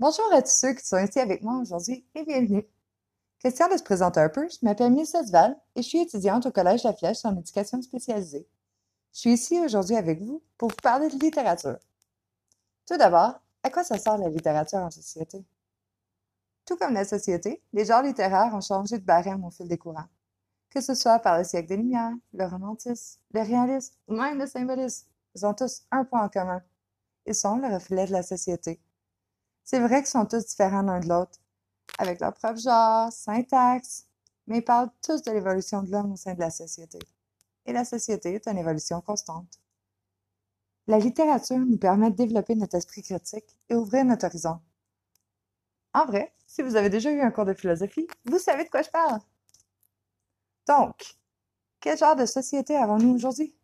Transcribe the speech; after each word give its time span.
Bonjour 0.00 0.24
à 0.32 0.42
tous 0.42 0.50
ceux 0.50 0.72
qui 0.72 0.84
sont 0.84 0.98
ici 0.98 1.20
avec 1.20 1.42
moi 1.42 1.56
aujourd'hui 1.60 2.04
et 2.16 2.24
bienvenue. 2.24 2.66
Question 3.38 3.68
de 3.68 3.76
se 3.76 3.82
présenter 3.84 4.18
un 4.18 4.28
peu, 4.28 4.48
je 4.48 4.58
m'appelle 4.62 4.90
Mélissa 4.90 5.22
Duval 5.22 5.56
et 5.76 5.82
je 5.82 5.88
suis 5.88 6.00
étudiante 6.00 6.46
au 6.46 6.50
Collège 6.50 6.82
La 6.82 6.92
Flèche 6.92 7.24
en 7.24 7.36
éducation 7.36 7.80
spécialisée. 7.80 8.48
Je 9.12 9.20
suis 9.20 9.32
ici 9.34 9.60
aujourd'hui 9.60 9.94
avec 9.94 10.20
vous 10.20 10.42
pour 10.58 10.70
vous 10.70 10.76
parler 10.82 11.08
de 11.08 11.16
littérature. 11.20 11.78
Tout 12.88 12.96
d'abord, 12.96 13.40
à 13.62 13.70
quoi 13.70 13.84
ça 13.84 13.96
sert 13.96 14.18
la 14.18 14.28
littérature 14.30 14.80
en 14.80 14.90
société? 14.90 15.44
Tout 16.66 16.76
comme 16.76 16.94
la 16.94 17.04
société, 17.04 17.62
les 17.72 17.84
genres 17.84 18.02
littéraires 18.02 18.52
ont 18.52 18.60
changé 18.60 18.98
de 18.98 19.04
barème 19.04 19.44
au 19.44 19.50
fil 19.50 19.68
des 19.68 19.78
courants. 19.78 20.08
Que 20.70 20.80
ce 20.80 20.96
soit 20.96 21.20
par 21.20 21.38
le 21.38 21.44
siècle 21.44 21.68
des 21.68 21.76
Lumières, 21.76 22.14
le 22.32 22.46
romantisme, 22.46 23.20
le 23.32 23.42
réalisme 23.42 23.94
ou 24.08 24.16
même 24.16 24.40
le 24.40 24.48
symbolisme, 24.48 25.06
ils 25.36 25.46
ont 25.46 25.54
tous 25.54 25.84
un 25.92 26.04
point 26.04 26.24
en 26.24 26.28
commun. 26.28 26.64
Ils 27.26 27.34
sont 27.36 27.58
le 27.58 27.72
reflet 27.72 28.06
de 28.06 28.12
la 28.12 28.24
société. 28.24 28.80
C'est 29.64 29.80
vrai 29.80 30.02
qu'ils 30.02 30.10
sont 30.10 30.26
tous 30.26 30.44
différents 30.46 30.82
l'un 30.82 31.00
de 31.00 31.08
l'autre, 31.08 31.40
avec 31.98 32.20
leur 32.20 32.34
propre 32.34 32.60
genre, 32.60 33.10
syntaxe, 33.10 34.06
mais 34.46 34.58
ils 34.58 34.64
parlent 34.64 34.90
tous 35.02 35.22
de 35.22 35.30
l'évolution 35.30 35.82
de 35.82 35.90
l'homme 35.90 36.12
au 36.12 36.16
sein 36.16 36.34
de 36.34 36.40
la 36.40 36.50
société. 36.50 36.98
Et 37.66 37.72
la 37.72 37.84
société 37.84 38.34
est 38.34 38.46
une 38.46 38.58
évolution 38.58 39.00
constante. 39.00 39.58
La 40.86 40.98
littérature 40.98 41.58
nous 41.58 41.78
permet 41.78 42.10
de 42.10 42.16
développer 42.16 42.54
notre 42.54 42.76
esprit 42.76 43.02
critique 43.02 43.56
et 43.70 43.74
ouvrir 43.74 44.04
notre 44.04 44.26
horizon. 44.26 44.60
En 45.94 46.04
vrai, 46.04 46.34
si 46.46 46.60
vous 46.60 46.76
avez 46.76 46.90
déjà 46.90 47.10
eu 47.10 47.20
un 47.22 47.30
cours 47.30 47.46
de 47.46 47.54
philosophie, 47.54 48.06
vous 48.26 48.38
savez 48.38 48.64
de 48.64 48.68
quoi 48.68 48.82
je 48.82 48.90
parle. 48.90 49.20
Donc, 50.68 51.16
quel 51.80 51.96
genre 51.96 52.16
de 52.16 52.26
société 52.26 52.76
avons-nous 52.76 53.14
aujourd'hui? 53.14 53.54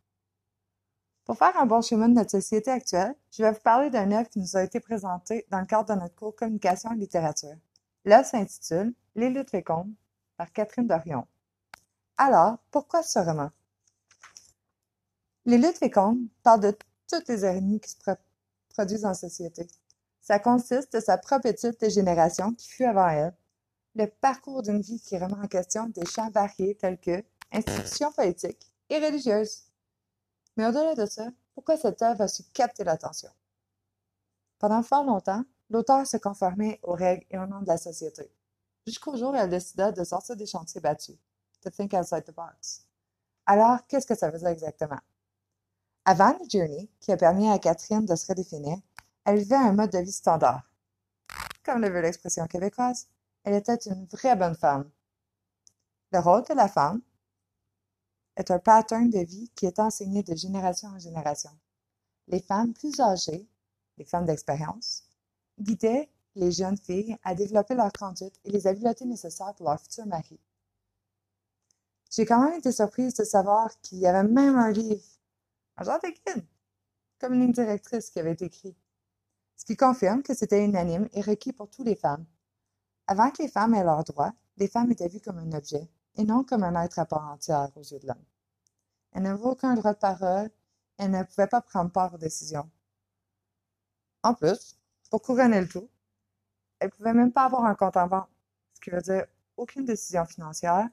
Pour 1.24 1.36
faire 1.36 1.56
un 1.58 1.66
bon 1.66 1.80
schéma 1.80 2.08
de 2.08 2.14
notre 2.14 2.30
société 2.30 2.70
actuelle, 2.70 3.14
je 3.30 3.42
vais 3.42 3.52
vous 3.52 3.60
parler 3.60 3.90
d'un 3.90 4.10
œuvre 4.12 4.28
qui 4.28 4.38
nous 4.38 4.56
a 4.56 4.62
été 4.62 4.80
présentée 4.80 5.46
dans 5.50 5.60
le 5.60 5.66
cadre 5.66 5.94
de 5.94 6.00
notre 6.00 6.14
cours 6.14 6.34
Communication 6.34 6.92
et 6.92 6.96
littérature. 6.96 7.56
L'œuvre 8.04 8.26
s'intitule 8.26 8.94
Les 9.14 9.30
luttes 9.30 9.50
fécondes 9.50 9.92
par 10.36 10.52
Catherine 10.52 10.86
Dorion. 10.86 11.26
Alors, 12.16 12.58
pourquoi 12.70 13.02
ce 13.02 13.18
roman? 13.18 13.50
Les 15.44 15.58
luttes 15.58 15.78
fécondes 15.78 16.20
parlent 16.42 16.60
de 16.60 16.76
toutes 17.08 17.28
les 17.28 17.44
araignées 17.44 17.80
qui 17.80 17.90
se 17.90 17.98
produisent 18.70 19.04
en 19.04 19.14
société. 19.14 19.68
Ça 20.20 20.38
consiste 20.38 20.92
de 20.94 21.00
sa 21.00 21.18
propre 21.18 21.46
étude 21.46 21.76
des 21.78 21.90
générations 21.90 22.52
qui 22.52 22.68
fut 22.68 22.84
avant 22.84 23.08
elle, 23.08 23.34
le 23.94 24.06
parcours 24.06 24.62
d'une 24.62 24.80
vie 24.80 25.00
qui 25.00 25.18
remet 25.18 25.34
en 25.34 25.48
question 25.48 25.86
des 25.88 26.06
champs 26.06 26.30
variés 26.30 26.76
tels 26.76 26.98
que 26.98 27.22
institutions 27.52 28.12
politiques 28.12 28.70
et 28.88 28.98
religieuses, 28.98 29.64
mais 30.60 30.66
au-delà 30.66 30.94
de 30.94 31.06
ça, 31.06 31.30
pourquoi 31.54 31.78
cette 31.78 32.02
œuvre 32.02 32.20
a 32.20 32.28
su 32.28 32.42
capter 32.52 32.84
l'attention? 32.84 33.30
Pendant 34.58 34.82
fort 34.82 35.04
longtemps, 35.04 35.42
l'auteur 35.70 36.06
se 36.06 36.18
conformait 36.18 36.78
aux 36.82 36.92
règles 36.92 37.24
et 37.30 37.38
au 37.38 37.46
nom 37.46 37.62
de 37.62 37.66
la 37.66 37.78
société, 37.78 38.30
jusqu'au 38.86 39.16
jour 39.16 39.32
où 39.32 39.36
elle 39.36 39.48
décida 39.48 39.90
de 39.90 40.04
sortir 40.04 40.36
des 40.36 40.44
chantiers 40.44 40.82
battus, 40.82 41.16
to 41.62 41.70
think 41.70 41.94
outside 41.94 42.24
the 42.24 42.34
box. 42.34 42.84
Alors, 43.46 43.78
qu'est-ce 43.86 44.06
que 44.06 44.14
ça 44.14 44.30
faisait 44.30 44.52
exactement? 44.52 45.00
Avant 46.04 46.36
le 46.38 46.46
journey, 46.46 46.90
qui 47.00 47.10
a 47.10 47.16
permis 47.16 47.48
à 47.48 47.58
Catherine 47.58 48.04
de 48.04 48.14
se 48.14 48.26
redéfinir, 48.26 48.76
elle 49.24 49.38
vivait 49.38 49.56
un 49.56 49.72
mode 49.72 49.92
de 49.92 49.98
vie 50.00 50.12
standard. 50.12 50.70
Comme 51.64 51.80
le 51.80 51.88
veut 51.88 52.02
l'expression 52.02 52.46
québécoise, 52.46 53.08
elle 53.44 53.54
était 53.54 53.76
une 53.76 54.04
vraie 54.04 54.36
bonne 54.36 54.56
femme. 54.56 54.90
Le 56.12 56.18
rôle 56.18 56.44
de 56.44 56.52
la 56.52 56.68
femme, 56.68 57.00
est 58.40 58.50
un 58.50 58.58
pattern 58.58 59.08
de 59.10 59.20
vie 59.20 59.50
qui 59.54 59.66
est 59.66 59.78
enseigné 59.78 60.22
de 60.22 60.34
génération 60.34 60.88
en 60.88 60.98
génération. 60.98 61.50
Les 62.26 62.40
femmes 62.40 62.72
plus 62.72 62.98
âgées, 63.00 63.46
les 63.98 64.04
femmes 64.04 64.24
d'expérience, 64.24 65.04
guidaient 65.60 66.08
les 66.34 66.50
jeunes 66.50 66.78
filles 66.78 67.16
à 67.22 67.34
développer 67.34 67.74
leur 67.74 67.92
conduite 67.92 68.34
et 68.44 68.50
les 68.50 68.66
habiletés 68.66 69.04
nécessaires 69.04 69.54
pour 69.54 69.68
leur 69.68 69.80
futur 69.80 70.06
mari. 70.06 70.40
J'ai 72.10 72.24
quand 72.24 72.42
même 72.42 72.58
été 72.58 72.72
surprise 72.72 73.14
de 73.14 73.24
savoir 73.24 73.78
qu'il 73.82 73.98
y 73.98 74.06
avait 74.06 74.26
même 74.26 74.56
un 74.56 74.70
livre, 74.70 75.04
un 75.76 75.84
genre 75.84 76.00
de 76.02 76.08
guide, 76.08 76.44
comme 77.20 77.34
une 77.34 77.52
directrice 77.52 78.10
qui 78.10 78.18
avait 78.18 78.32
été 78.32 78.46
écrit, 78.46 78.74
ce 79.56 79.64
qui 79.64 79.76
confirme 79.76 80.22
que 80.22 80.34
c'était 80.34 80.64
unanime 80.64 81.08
et 81.12 81.20
requis 81.20 81.52
pour 81.52 81.68
toutes 81.68 81.86
les 81.86 81.94
femmes. 81.94 82.24
Avant 83.06 83.30
que 83.30 83.42
les 83.42 83.48
femmes 83.48 83.74
aient 83.74 83.84
leurs 83.84 84.04
droits, 84.04 84.32
les 84.56 84.68
femmes 84.68 84.90
étaient 84.90 85.08
vues 85.08 85.20
comme 85.20 85.38
un 85.38 85.52
objet 85.52 85.88
et 86.16 86.24
non 86.24 86.42
comme 86.42 86.64
un 86.64 86.82
être 86.82 86.98
à 86.98 87.06
part 87.06 87.30
entière 87.30 87.70
aux 87.76 87.82
yeux 87.82 87.98
de 87.98 88.06
l'homme. 88.06 88.24
Elle 89.12 89.22
n'avait 89.22 89.42
aucun 89.42 89.74
droit 89.74 89.92
de 89.92 89.98
parole, 89.98 90.50
elle 90.98 91.10
ne 91.10 91.22
pouvait 91.24 91.46
pas 91.46 91.60
prendre 91.60 91.90
part 91.90 92.14
aux 92.14 92.18
décisions. 92.18 92.70
En 94.22 94.34
plus, 94.34 94.78
pour 95.10 95.22
couronner 95.22 95.60
le 95.60 95.68
tout, 95.68 95.88
elle 96.78 96.88
ne 96.88 96.92
pouvait 96.92 97.14
même 97.14 97.32
pas 97.32 97.44
avoir 97.44 97.64
un 97.64 97.74
compte 97.74 97.96
en 97.96 98.06
banque, 98.06 98.28
ce 98.74 98.80
qui 98.80 98.90
veut 98.90 99.02
dire 99.02 99.26
aucune 99.56 99.84
décision 99.84 100.24
financière 100.24 100.88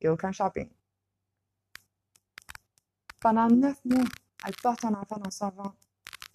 et 0.00 0.08
aucun 0.08 0.32
shopping. 0.32 0.70
Pendant 3.20 3.48
neuf 3.48 3.84
mois, 3.84 4.04
elle 4.44 4.54
porte 4.62 4.84
un 4.84 4.94
enfant 4.94 5.18
dans 5.18 5.30
son 5.30 5.50
ventre. 5.50 5.76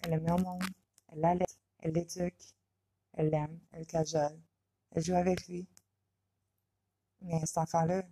Elle 0.02 0.12
le 0.12 0.20
met 0.20 0.32
au 0.32 0.38
monde, 0.38 0.62
elle 1.08 1.20
l'allait, 1.20 1.46
elle 1.80 1.92
l'éduque, 1.92 2.54
elle 3.14 3.30
l'aime, 3.30 3.58
elle 3.72 3.80
le 3.80 3.86
cajole, 3.86 4.38
elle 4.90 5.02
joue 5.02 5.14
avec 5.14 5.46
lui. 5.48 5.66
Mais 7.22 7.40
cet 7.46 7.58
enfant-là, 7.58 8.02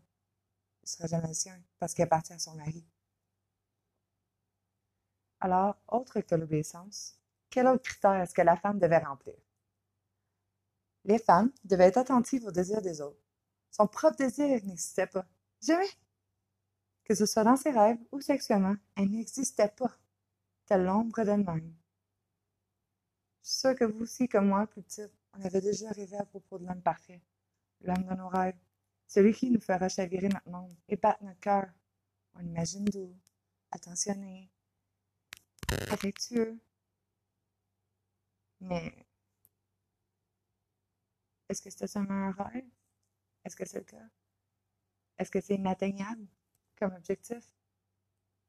ne 0.82 0.86
sera 0.86 1.06
jamais 1.06 1.28
le 1.28 1.34
sien 1.34 1.60
parce 1.78 1.94
qu'il 1.94 2.04
appartient 2.04 2.32
à 2.32 2.38
son 2.38 2.54
mari. 2.54 2.84
Alors, 5.44 5.76
autre 5.88 6.20
que 6.20 6.36
l'obéissance, 6.36 7.19
quel 7.50 7.66
autre 7.66 7.82
critère 7.82 8.14
est-ce 8.14 8.32
que 8.32 8.42
la 8.42 8.56
femme 8.56 8.78
devait 8.78 8.98
remplir? 8.98 9.34
Les 11.04 11.19
femmes 11.19 11.50
devaient 11.64 11.88
être 11.88 11.97
attentives 11.98 12.47
aux 12.47 12.53
désirs 12.53 12.80
des 12.80 13.00
autres. 13.00 13.20
Son 13.72 13.88
propre 13.88 14.19
désir 14.19 14.47
n'existait 14.47 15.08
pas. 15.08 15.26
Jamais. 15.60 15.91
Que 17.04 17.16
ce 17.16 17.26
soit 17.26 17.42
dans 17.42 17.56
ses 17.56 17.72
rêves 17.72 17.98
ou 18.12 18.20
sexuellement, 18.20 18.76
elle 18.94 19.10
n'existait 19.10 19.70
pas, 19.76 19.91
telle 20.66 20.84
l'ombre 20.84 21.25
d'elle-même. 21.25 21.75
Je 23.42 23.48
suis 23.48 23.58
sûre 23.58 23.75
que 23.75 23.84
vous 23.84 24.02
aussi, 24.02 24.28
comme 24.28 24.47
moi, 24.47 24.69
plus 24.69 24.82
petite, 24.82 25.10
on 25.36 25.44
avait 25.44 25.60
déjà 25.60 25.91
rêvé 25.91 26.19
à 26.19 26.25
propos 26.25 26.58
de 26.58 26.66
l'homme 26.66 26.82
parfait, 26.82 27.20
l'homme 27.81 28.04
de 28.04 28.14
nos 28.14 28.28
rêves, 28.28 28.60
celui 29.08 29.34
qui 29.34 29.50
nous 29.50 29.60
fera 29.60 29.88
chavirer 29.88 30.28
notre 30.28 30.48
monde 30.48 30.76
et 30.88 30.94
battre 30.94 31.25
notre 31.25 31.41
cœur. 31.41 31.66
On 32.34 32.47
imagine 32.47 32.84
doux, 32.84 33.16
attentionné, 33.72 34.51
affectueux. 35.90 36.58
Mais 38.60 38.94
est-ce 41.48 41.62
que 41.62 41.70
c'est 41.70 41.86
seulement 41.86 42.28
un 42.28 42.32
rêve? 42.32 42.64
Est-ce 43.44 43.56
que 43.56 43.64
c'est 43.66 43.78
le 43.78 43.84
cas? 43.84 44.08
Est-ce 45.18 45.30
que 45.30 45.40
c'est 45.40 45.54
inatteignable 45.54 46.26
comme 46.78 46.94
objectif? 46.94 47.44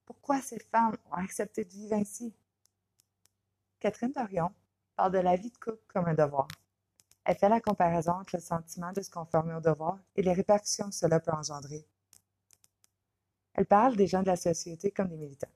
Pourquoi 0.05 0.41
ces 0.41 0.59
femmes 0.59 0.97
ont 1.11 1.13
accepté 1.13 1.65
de 1.65 1.69
vivre 1.69 1.95
ainsi? 1.95 2.33
Catherine 3.79 4.11
Dorion 4.11 4.53
parle 4.95 5.11
de 5.11 5.19
la 5.19 5.35
vie 5.35 5.51
de 5.51 5.57
couple 5.57 5.83
comme 5.87 6.07
un 6.07 6.13
devoir. 6.13 6.47
Elle 7.25 7.37
fait 7.37 7.49
la 7.49 7.61
comparaison 7.61 8.13
entre 8.13 8.35
le 8.35 8.41
sentiment 8.41 8.91
de 8.91 9.01
se 9.01 9.09
conformer 9.09 9.53
au 9.55 9.61
devoir 9.61 9.99
et 10.15 10.21
les 10.21 10.33
répercussions 10.33 10.89
que 10.89 10.95
cela 10.95 11.19
peut 11.19 11.31
engendrer. 11.31 11.85
Elle 13.53 13.65
parle 13.65 13.95
des 13.95 14.07
gens 14.07 14.21
de 14.21 14.27
la 14.27 14.35
société 14.35 14.91
comme 14.91 15.09
des 15.09 15.17
militants. 15.17 15.47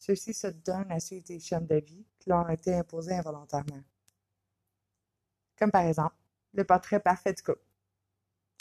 Ceux-ci 0.00 0.32
se 0.32 0.46
donnent 0.46 0.90
à 0.90 0.98
suivre 0.98 1.24
des 1.26 1.38
chaînes 1.38 1.66
de 1.66 1.76
vie 1.76 2.06
qui 2.18 2.30
leur 2.30 2.46
ont 2.46 2.48
été 2.48 2.74
imposées 2.74 3.14
involontairement. 3.14 3.82
Comme 5.58 5.70
par 5.70 5.82
exemple, 5.82 6.16
le 6.54 6.64
portrait 6.64 7.00
parfait 7.00 7.34
du 7.34 7.42
couple. 7.42 7.62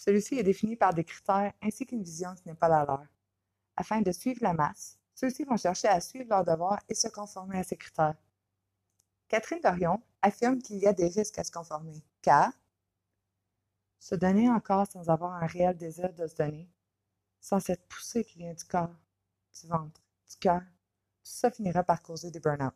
Celui-ci 0.04 0.38
est 0.38 0.44
défini 0.44 0.76
par 0.76 0.94
des 0.94 1.06
critères 1.06 1.54
ainsi 1.62 1.86
qu'une 1.86 2.04
vision 2.04 2.36
qui 2.36 2.46
n'est 2.46 2.56
pas 2.56 2.68
la 2.68 2.86
leur. 2.86 3.06
Afin 3.78 4.02
de 4.02 4.12
suivre 4.12 4.44
la 4.44 4.54
masse, 4.54 5.00
ceux-ci 5.16 5.46
vont 5.46 5.56
chercher 5.56 5.88
à 5.88 6.02
suivre 6.02 6.28
leurs 6.30 6.44
devoirs 6.44 6.82
et 6.90 6.94
se 6.94 7.08
conformer 7.08 7.60
à 7.60 7.64
ces 7.64 7.78
critères. 7.78 8.18
Catherine 9.30 9.62
Dorion 9.64 10.02
affirme 10.22 10.60
qu'il 10.60 10.78
y 10.78 10.88
a 10.88 10.94
des 10.94 11.08
risques 11.08 11.40
à 11.40 11.46
se 11.46 11.52
conformer, 11.52 12.04
car 12.22 12.52
se 13.98 14.16
donner 14.16 14.50
encore 14.50 14.88
sans 14.92 15.10
avoir 15.10 15.42
un 15.42 15.48
réel 15.48 15.78
désir 15.78 16.14
de 16.14 16.28
se 16.28 16.36
donner, 16.36 16.70
sans 17.40 17.62
cette 17.62 17.88
poussée 17.88 18.26
qui 18.26 18.40
vient 18.40 18.54
du 18.54 18.66
corps, 18.66 18.96
du 19.62 19.68
ventre, 19.68 20.02
du 20.30 20.36
cœur, 20.38 20.64
ça 21.30 21.52
finira 21.52 21.84
par 21.84 22.02
causer 22.02 22.32
des 22.32 22.40
burn-out. 22.40 22.74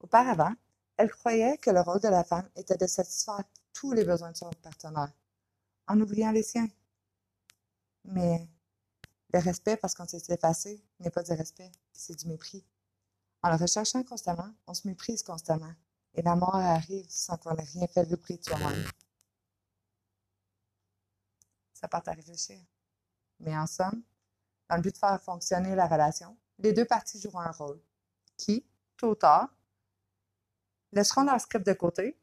Auparavant, 0.00 0.52
elle 0.96 1.10
croyait 1.10 1.58
que 1.58 1.70
le 1.70 1.80
rôle 1.80 2.00
de 2.00 2.08
la 2.08 2.24
femme 2.24 2.48
était 2.56 2.76
de 2.76 2.86
satisfaire 2.86 3.44
tous 3.72 3.92
les 3.92 4.04
besoins 4.04 4.32
de 4.32 4.36
son 4.36 4.50
partenaire, 4.62 5.12
en 5.86 6.00
oubliant 6.00 6.32
les 6.32 6.42
siens. 6.42 6.68
Mais 8.04 8.48
le 9.32 9.38
respect 9.38 9.76
parce 9.76 9.94
qu'on 9.94 10.06
s'est 10.06 10.22
effacé 10.28 10.82
n'est 11.00 11.10
pas 11.10 11.22
du 11.22 11.32
respect, 11.32 11.70
c'est 11.92 12.18
du 12.18 12.26
mépris. 12.26 12.64
En 13.42 13.50
le 13.50 13.56
recherchant 13.56 14.02
constamment, 14.02 14.52
on 14.66 14.74
se 14.74 14.88
méprise 14.88 15.22
constamment, 15.22 15.74
et 16.14 16.22
la 16.22 16.34
mort 16.34 16.56
arrive 16.56 17.06
sans 17.08 17.36
qu'on 17.36 17.56
ait 17.56 17.62
rien 17.62 17.86
fait 17.86 18.04
le 18.06 18.16
prix 18.16 18.38
de 18.38 18.44
soi-même. 18.44 18.88
Ça 21.74 21.86
part 21.86 22.02
à 22.06 22.12
réfléchir. 22.12 22.60
Mais 23.38 23.56
en 23.56 23.66
somme, 23.66 24.02
dans 24.68 24.76
le 24.76 24.82
but 24.82 24.94
de 24.94 24.98
faire 24.98 25.22
fonctionner 25.22 25.74
la 25.76 25.86
relation, 25.86 26.36
les 26.58 26.72
deux 26.72 26.84
parties 26.84 27.20
joueront 27.20 27.40
un 27.40 27.50
rôle, 27.50 27.80
qui, 28.36 28.64
tôt 28.96 29.10
ou 29.10 29.14
tard, 29.14 29.48
laisseront 30.92 31.24
leur 31.24 31.40
script 31.40 31.66
de 31.66 31.72
côté 31.72 32.16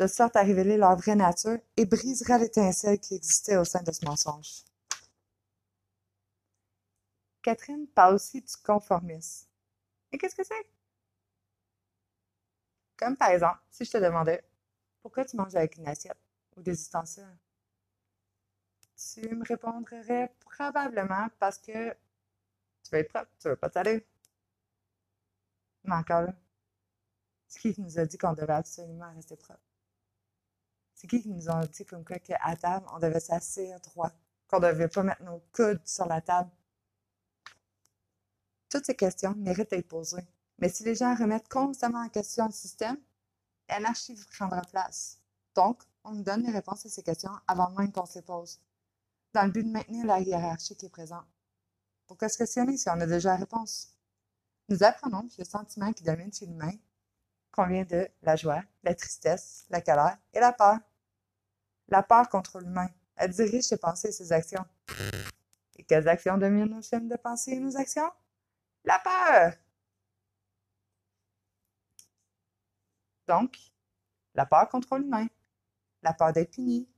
de 0.00 0.06
sorte 0.06 0.34
à 0.36 0.42
révéler 0.42 0.78
leur 0.78 0.96
vraie 0.96 1.14
nature 1.14 1.58
et 1.76 1.84
brisera 1.84 2.38
l'étincelle 2.38 2.98
qui 2.98 3.16
existait 3.16 3.58
au 3.58 3.64
sein 3.64 3.82
de 3.82 3.92
ce 3.92 4.04
mensonge. 4.06 4.64
Catherine 7.42 7.86
parle 7.88 8.14
aussi 8.14 8.40
du 8.40 8.56
conformisme. 8.64 9.46
Et 10.12 10.18
qu'est-ce 10.18 10.34
que 10.34 10.44
c'est? 10.44 10.66
Comme 12.96 13.16
par 13.16 13.30
exemple, 13.30 13.60
si 13.70 13.84
je 13.84 13.90
te 13.90 13.98
demandais 13.98 14.42
pourquoi 15.02 15.24
tu 15.24 15.36
manges 15.36 15.54
avec 15.54 15.76
une 15.76 15.86
assiette 15.86 16.18
ou 16.56 16.62
des 16.62 16.72
ustensiles, 16.72 17.38
tu 18.96 19.28
me 19.34 19.44
répondrais 19.46 20.34
probablement 20.40 21.28
parce 21.38 21.58
que 21.58 21.94
tu 22.82 22.90
veux 22.92 22.98
être 23.00 23.08
propre, 23.08 23.30
tu 23.38 23.48
veux 23.48 23.56
pas 23.56 23.70
t'aller. 23.70 24.06
Mais 25.84 25.94
encore 25.94 26.22
là, 26.22 26.34
c'est 27.48 27.60
qui 27.60 27.74
qui 27.74 27.80
nous 27.80 27.98
a 27.98 28.06
dit 28.06 28.18
qu'on 28.18 28.32
devait 28.32 28.52
absolument 28.52 29.12
rester 29.14 29.36
propre? 29.36 29.60
C'est 30.94 31.06
qui 31.06 31.22
qui 31.22 31.30
nous 31.30 31.50
a 31.50 31.66
dit 31.66 31.84
comme 31.84 32.04
quoi 32.04 32.18
qu'à 32.18 32.56
table, 32.56 32.86
on 32.92 32.98
devait 32.98 33.20
s'asseoir 33.20 33.80
droit, 33.80 34.12
qu'on 34.48 34.60
devait 34.60 34.88
pas 34.88 35.02
mettre 35.02 35.22
nos 35.22 35.40
coudes 35.52 35.80
sur 35.86 36.06
la 36.06 36.20
table? 36.20 36.50
Toutes 38.68 38.86
ces 38.86 38.94
questions 38.94 39.34
méritent 39.36 39.70
d'être 39.70 39.88
posées. 39.88 40.26
Mais 40.58 40.68
si 40.68 40.84
les 40.84 40.94
gens 40.94 41.14
remettent 41.14 41.48
constamment 41.48 42.04
en 42.04 42.08
question 42.08 42.46
le 42.46 42.52
système, 42.52 42.98
l'anarchie 43.68 44.14
prendra 44.36 44.60
place. 44.62 45.18
Donc, 45.54 45.82
on 46.04 46.12
nous 46.12 46.22
donne 46.22 46.44
les 46.44 46.52
réponses 46.52 46.86
à 46.86 46.88
ces 46.88 47.02
questions 47.02 47.32
avant 47.46 47.70
même 47.70 47.90
qu'on 47.92 48.06
se 48.06 48.18
les 48.18 48.22
pose, 48.22 48.60
dans 49.32 49.44
le 49.44 49.50
but 49.50 49.64
de 49.64 49.70
maintenir 49.70 50.06
la 50.06 50.20
hiérarchie 50.20 50.76
qui 50.76 50.86
est 50.86 50.90
présente. 50.90 51.26
Pourquoi 52.10 52.28
se 52.28 52.38
questionner 52.38 52.76
si 52.76 52.88
on 52.88 53.00
a 53.00 53.06
déjà 53.06 53.28
la 53.28 53.36
réponse? 53.36 53.96
Nous 54.68 54.82
apprenons 54.82 55.28
que 55.28 55.34
le 55.38 55.44
sentiment 55.44 55.92
qui 55.92 56.02
domine 56.02 56.32
chez 56.32 56.44
l'humain 56.44 56.72
convient 57.52 57.84
de 57.84 58.10
la 58.22 58.34
joie, 58.34 58.64
la 58.82 58.96
tristesse, 58.96 59.64
la 59.70 59.80
colère 59.80 60.18
et 60.32 60.40
la 60.40 60.52
peur. 60.52 60.78
La 61.86 62.02
peur 62.02 62.28
contrôle 62.28 62.64
l'humain. 62.64 62.88
Elle 63.14 63.30
dirige 63.30 63.62
ses 63.62 63.76
pensées 63.76 64.08
et 64.08 64.12
ses 64.12 64.32
actions. 64.32 64.66
Et 65.76 65.84
quelles 65.84 66.08
actions 66.08 66.36
dominent 66.36 66.68
nos 66.68 66.82
chaînes 66.82 67.06
de 67.06 67.14
pensée 67.14 67.52
et 67.52 67.60
nos 67.60 67.76
actions? 67.76 68.10
La 68.82 68.98
peur! 68.98 69.52
Donc, 73.28 73.56
la 74.34 74.46
peur 74.46 74.68
contrôle 74.68 75.02
l'humain. 75.02 75.28
La 76.02 76.12
peur 76.12 76.32
d'être 76.32 76.50
puni 76.50 76.88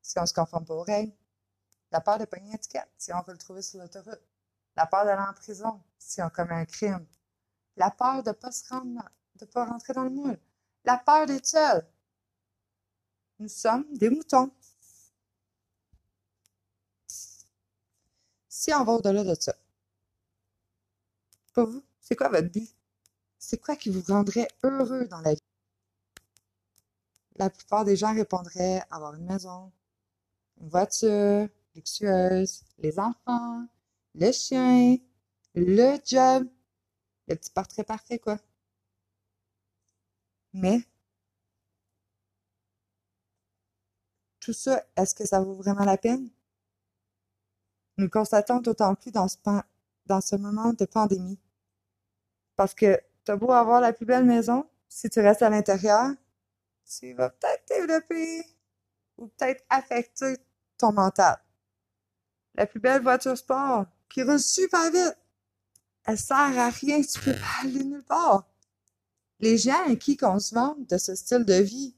si 0.00 0.20
on 0.20 0.22
ne 0.22 0.26
se 0.26 0.32
conforme 0.32 0.64
pas 0.64 0.74
aux 0.74 0.84
règles. 0.84 1.16
La 1.90 2.00
peur 2.00 2.18
de 2.18 2.26
pogner 2.26 2.46
une 2.46 2.54
étiquette 2.54 2.92
si 2.96 3.12
on 3.12 3.22
veut 3.22 3.32
le 3.32 3.38
trouver 3.38 3.62
sur 3.62 3.80
l'autoroute. 3.80 4.22
La 4.76 4.86
peur 4.86 5.04
d'aller 5.04 5.22
en 5.22 5.34
prison 5.34 5.82
si 5.98 6.22
on 6.22 6.30
commet 6.30 6.54
un 6.54 6.64
crime. 6.64 7.06
La 7.76 7.90
peur 7.90 8.22
de 8.22 8.30
ne 8.30 8.34
pas 8.34 8.52
se 8.52 8.68
rendre, 8.68 9.02
rentrer 9.54 9.92
dans 9.92 10.04
le 10.04 10.10
moule. 10.10 10.38
La 10.84 10.98
peur 10.98 11.26
d'être 11.26 11.46
seul. 11.46 11.86
Nous 13.38 13.48
sommes 13.48 13.86
des 13.96 14.10
moutons. 14.10 14.50
Si 18.48 18.72
on 18.72 18.84
va 18.84 18.92
au-delà 18.92 19.24
de 19.24 19.34
ça, 19.40 19.54
pour 21.52 21.66
vous, 21.66 21.82
c'est 22.00 22.16
quoi 22.16 22.28
votre 22.28 22.48
but? 22.48 22.72
C'est 23.38 23.58
quoi 23.58 23.76
qui 23.76 23.90
vous 23.90 24.02
rendrait 24.12 24.48
heureux 24.62 25.06
dans 25.08 25.20
la 25.20 25.34
vie? 25.34 25.42
La 27.36 27.50
plupart 27.50 27.84
des 27.84 27.96
gens 27.96 28.14
répondraient 28.14 28.82
avoir 28.90 29.14
une 29.14 29.24
maison, 29.24 29.72
une 30.60 30.68
voiture 30.68 31.48
luxueuse, 31.74 32.62
les 32.78 32.98
enfants, 32.98 33.66
le 34.14 34.32
chien, 34.32 34.96
le 35.54 35.98
job, 36.04 36.48
le 37.28 37.36
petit 37.36 37.50
portrait 37.50 37.84
parfait, 37.84 38.18
quoi. 38.18 38.38
Mais, 40.54 40.80
tout 44.40 44.52
ça, 44.52 44.84
est-ce 44.96 45.14
que 45.14 45.26
ça 45.26 45.40
vaut 45.40 45.54
vraiment 45.54 45.84
la 45.84 45.96
peine? 45.96 46.28
Nous 47.96 48.04
le 48.04 48.10
constatons 48.10 48.58
d'autant 48.60 48.94
plus 48.94 49.12
dans 49.12 49.28
ce, 49.28 49.36
dans 50.06 50.20
ce 50.20 50.36
moment 50.36 50.72
de 50.72 50.84
pandémie. 50.84 51.38
Parce 52.56 52.74
que 52.74 53.00
t'as 53.24 53.36
beau 53.36 53.52
avoir 53.52 53.80
la 53.80 53.92
plus 53.92 54.06
belle 54.06 54.24
maison, 54.24 54.68
si 54.88 55.08
tu 55.08 55.20
restes 55.20 55.42
à 55.42 55.50
l'intérieur, 55.50 56.10
tu 56.84 57.12
vas 57.14 57.30
peut-être 57.30 57.64
développer 57.68 58.44
ou 59.18 59.28
peut-être 59.28 59.64
affecter 59.70 60.36
ton 60.78 60.92
mental. 60.92 61.36
La 62.54 62.66
plus 62.66 62.80
belle 62.80 63.02
voiture 63.02 63.36
sport 63.36 63.86
qui 64.12 64.22
roule 64.22 64.40
super 64.40 64.90
vite, 64.90 65.16
elle 66.04 66.18
sert 66.18 66.36
à 66.36 66.70
rien, 66.70 67.00
tu 67.02 67.20
peux 67.20 67.32
pas 67.32 67.62
aller 67.62 67.84
nulle 67.84 68.04
part. 68.04 68.48
Les 69.40 69.58
gens 69.58 69.90
à 69.90 69.96
qui 69.96 70.16
qu'on 70.16 70.38
se 70.38 70.54
vante 70.54 70.88
de 70.88 70.98
ce 70.98 71.14
style 71.14 71.44
de 71.44 71.54
vie, 71.54 71.96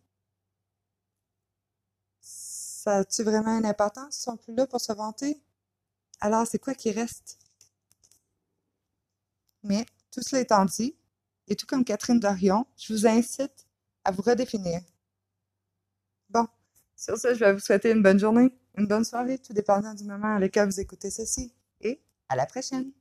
ça 2.21 2.99
a-tu 2.99 3.23
vraiment 3.23 3.59
une 3.59 3.67
importance? 3.67 4.19
Ils 4.19 4.23
sont 4.23 4.37
plus 4.37 4.55
là 4.55 4.67
pour 4.67 4.81
se 4.81 4.93
vanter? 4.93 5.43
Alors, 6.21 6.47
c'est 6.47 6.59
quoi 6.59 6.75
qui 6.75 6.91
reste? 6.91 7.39
Mais, 9.63 9.87
tout 10.11 10.23
cela 10.23 10.43
étant 10.43 10.65
dit, 10.67 10.95
et 11.49 11.57
tout 11.57 11.67
comme 11.67 11.85
Catherine 11.85 12.21
Dorion, 12.21 12.67
je 12.77 12.93
vous 12.93 13.07
incite 13.07 13.67
à 14.05 14.11
vous 14.11 14.23
redéfinir. 14.23 14.81
Bon, 16.29 16.47
sur 16.97 17.17
ce, 17.19 17.35
je 17.35 17.41
vais 17.41 17.53
vous 17.53 17.59
souhaiter 17.59 17.91
une 17.91 18.03
bonne 18.03 18.19
journée, 18.19 18.53
une 18.77 18.87
bonne 18.87 19.05
soirée, 19.05 19.39
tout 19.39 19.53
dépendant 19.53 19.95
du 19.95 20.05
moment 20.05 20.37
à 20.37 20.39
lequel 20.39 20.67
vous 20.67 20.81
écoutez 20.81 21.11
ceci, 21.11 21.53
et 21.81 22.03
à 22.29 22.37
la 22.37 22.47
prochaine! 22.47 22.93